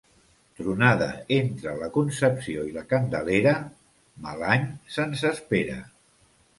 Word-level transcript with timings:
Tronada 0.61 1.09
entre 1.37 1.75
la 1.83 1.91
Concepció 1.99 2.65
i 2.71 2.75
la 2.79 2.85
Candelera, 2.95 3.55
mal 4.27 4.45
any 4.59 4.69
se'ns 4.99 5.27
espera. 5.35 5.83